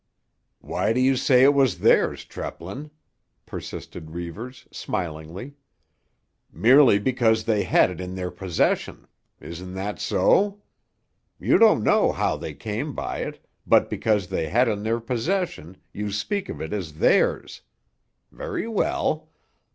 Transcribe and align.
"Why 0.61 0.93
do 0.93 0.99
you 0.99 1.15
say 1.15 1.43
it 1.43 1.53
was 1.53 1.77
theirs, 1.77 2.25
Treplin?" 2.25 2.89
persisted 3.45 4.09
Reivers 4.09 4.67
smilingly. 4.71 5.53
"Merely 6.51 6.97
because 6.97 7.43
they 7.43 7.65
had 7.65 7.91
it 7.91 8.01
in 8.01 8.15
their 8.15 8.31
possession! 8.31 9.07
Isn't 9.39 9.75
that 9.75 9.99
so? 9.99 10.63
You 11.39 11.59
don't 11.59 11.83
know 11.83 12.11
how 12.11 12.35
they 12.35 12.55
came 12.55 12.95
by 12.95 13.19
it, 13.19 13.45
but 13.67 13.91
because 13.91 14.25
they 14.29 14.49
had 14.49 14.67
it 14.67 14.71
in 14.71 14.81
their 14.81 14.99
possession 14.99 15.77
you 15.93 16.11
speak 16.11 16.49
of 16.49 16.59
it 16.63 16.73
as 16.73 16.93
theirs. 16.93 17.61
Very 18.31 18.67
well. 18.67 19.29